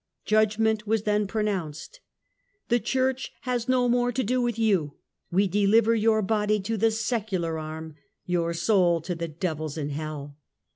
Judg 0.25 0.57
ment 0.57 0.87
was 0.87 1.03
then 1.03 1.27
pronounced:" 1.27 1.99
The 2.69 2.79
Church 2.79 3.33
has 3.41 3.69
no 3.69 3.87
more 3.87 4.11
to 4.11 4.23
do 4.23 4.41
with 4.41 4.57
you. 4.57 4.95
We 5.29 5.47
dehver 5.47 5.93
your 5.93 6.23
body 6.23 6.59
to 6.61 6.75
the 6.75 6.89
secular 6.89 7.59
arm, 7.59 7.93
your 8.25 8.55
soul 8.55 8.99
to 9.01 9.13
the 9.13 9.27
devils 9.27 9.77
in 9.77 9.89
hell." 9.89 10.37